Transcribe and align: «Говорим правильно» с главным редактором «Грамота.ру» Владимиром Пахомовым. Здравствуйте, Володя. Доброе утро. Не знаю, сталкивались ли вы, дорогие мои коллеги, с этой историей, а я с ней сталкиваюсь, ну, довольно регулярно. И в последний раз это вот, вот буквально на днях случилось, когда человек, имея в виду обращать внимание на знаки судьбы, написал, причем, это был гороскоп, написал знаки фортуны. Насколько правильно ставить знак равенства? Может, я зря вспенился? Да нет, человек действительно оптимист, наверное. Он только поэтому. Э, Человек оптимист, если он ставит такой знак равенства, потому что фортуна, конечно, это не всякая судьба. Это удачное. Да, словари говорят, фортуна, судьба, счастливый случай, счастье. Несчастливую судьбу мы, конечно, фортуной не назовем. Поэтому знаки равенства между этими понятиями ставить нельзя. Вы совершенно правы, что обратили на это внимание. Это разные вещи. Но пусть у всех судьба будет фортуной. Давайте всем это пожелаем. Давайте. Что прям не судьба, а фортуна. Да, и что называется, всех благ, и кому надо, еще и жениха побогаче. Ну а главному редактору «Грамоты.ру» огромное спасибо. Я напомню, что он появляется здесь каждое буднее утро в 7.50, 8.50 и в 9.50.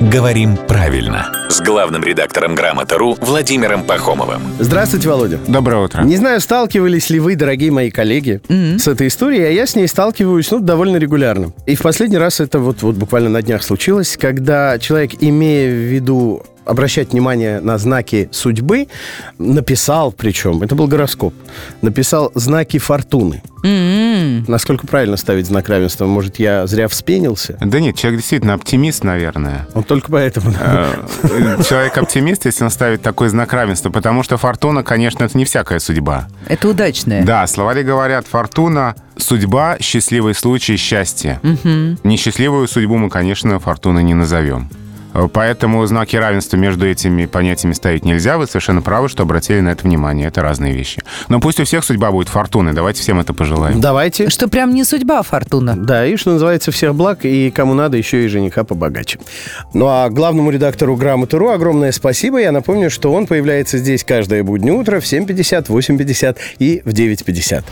«Говорим 0.00 0.56
правильно» 0.56 1.30
с 1.50 1.60
главным 1.60 2.02
редактором 2.02 2.54
«Грамота.ру» 2.54 3.18
Владимиром 3.20 3.84
Пахомовым. 3.84 4.40
Здравствуйте, 4.58 5.06
Володя. 5.06 5.38
Доброе 5.46 5.84
утро. 5.84 6.02
Не 6.04 6.16
знаю, 6.16 6.40
сталкивались 6.40 7.10
ли 7.10 7.20
вы, 7.20 7.36
дорогие 7.36 7.70
мои 7.70 7.90
коллеги, 7.90 8.40
с 8.48 8.88
этой 8.88 9.08
историей, 9.08 9.42
а 9.42 9.50
я 9.50 9.66
с 9.66 9.76
ней 9.76 9.86
сталкиваюсь, 9.86 10.50
ну, 10.50 10.60
довольно 10.60 10.96
регулярно. 10.96 11.52
И 11.66 11.74
в 11.74 11.82
последний 11.82 12.16
раз 12.16 12.40
это 12.40 12.60
вот, 12.60 12.80
вот 12.80 12.94
буквально 12.94 13.28
на 13.28 13.42
днях 13.42 13.62
случилось, 13.62 14.16
когда 14.18 14.78
человек, 14.78 15.12
имея 15.20 15.70
в 15.70 15.92
виду 15.92 16.44
обращать 16.70 17.12
внимание 17.12 17.60
на 17.60 17.78
знаки 17.78 18.28
судьбы, 18.32 18.86
написал, 19.38 20.12
причем, 20.12 20.62
это 20.62 20.76
был 20.76 20.86
гороскоп, 20.86 21.34
написал 21.82 22.30
знаки 22.34 22.78
фортуны. 22.78 23.42
Насколько 24.48 24.86
правильно 24.86 25.16
ставить 25.16 25.46
знак 25.46 25.68
равенства? 25.68 26.06
Может, 26.06 26.38
я 26.38 26.66
зря 26.66 26.88
вспенился? 26.88 27.58
Да 27.60 27.78
нет, 27.80 27.96
человек 27.96 28.20
действительно 28.20 28.54
оптимист, 28.54 29.04
наверное. 29.04 29.66
Он 29.74 29.82
только 29.82 30.10
поэтому. 30.10 30.54
Э, 30.58 30.94
Человек 31.68 31.98
оптимист, 31.98 32.46
если 32.46 32.64
он 32.64 32.70
ставит 32.70 33.02
такой 33.02 33.28
знак 33.28 33.52
равенства, 33.52 33.90
потому 33.90 34.22
что 34.22 34.36
фортуна, 34.38 34.82
конечно, 34.82 35.24
это 35.24 35.36
не 35.36 35.44
всякая 35.44 35.78
судьба. 35.78 36.28
Это 36.48 36.68
удачное. 36.68 37.22
Да, 37.24 37.46
словари 37.46 37.82
говорят, 37.82 38.26
фортуна, 38.26 38.94
судьба, 39.16 39.76
счастливый 39.80 40.34
случай, 40.34 40.76
счастье. 40.76 41.40
Несчастливую 42.02 42.66
судьбу 42.68 42.96
мы, 42.96 43.10
конечно, 43.10 43.58
фортуной 43.58 44.04
не 44.04 44.14
назовем. 44.14 44.70
Поэтому 45.32 45.84
знаки 45.86 46.16
равенства 46.16 46.56
между 46.56 46.86
этими 46.86 47.26
понятиями 47.26 47.72
ставить 47.72 48.04
нельзя. 48.04 48.38
Вы 48.38 48.46
совершенно 48.46 48.82
правы, 48.82 49.08
что 49.08 49.22
обратили 49.22 49.60
на 49.60 49.70
это 49.70 49.84
внимание. 49.84 50.28
Это 50.28 50.42
разные 50.42 50.72
вещи. 50.72 51.02
Но 51.28 51.40
пусть 51.40 51.60
у 51.60 51.64
всех 51.64 51.84
судьба 51.84 52.10
будет 52.10 52.28
фортуной. 52.28 52.72
Давайте 52.72 53.00
всем 53.02 53.20
это 53.20 53.34
пожелаем. 53.34 53.80
Давайте. 53.80 54.30
Что 54.30 54.48
прям 54.48 54.74
не 54.74 54.84
судьба, 54.84 55.20
а 55.20 55.22
фортуна. 55.22 55.76
Да, 55.76 56.06
и 56.06 56.16
что 56.16 56.32
называется, 56.32 56.70
всех 56.72 56.94
благ, 56.94 57.24
и 57.24 57.50
кому 57.50 57.74
надо, 57.74 57.96
еще 57.96 58.24
и 58.24 58.28
жениха 58.28 58.64
побогаче. 58.64 59.18
Ну 59.74 59.86
а 59.86 60.08
главному 60.08 60.50
редактору 60.50 60.96
«Грамоты.ру» 60.96 61.48
огромное 61.48 61.92
спасибо. 61.92 62.38
Я 62.40 62.52
напомню, 62.52 62.90
что 62.90 63.12
он 63.12 63.26
появляется 63.26 63.78
здесь 63.78 64.04
каждое 64.04 64.42
буднее 64.42 64.74
утро 64.74 65.00
в 65.00 65.04
7.50, 65.04 65.66
8.50 65.66 66.36
и 66.58 66.82
в 66.84 66.88
9.50. 66.88 67.64